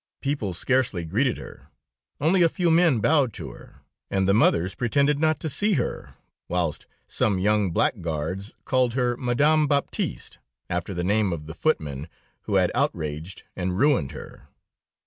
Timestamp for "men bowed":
2.71-3.33